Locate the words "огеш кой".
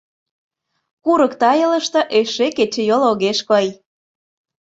3.11-3.65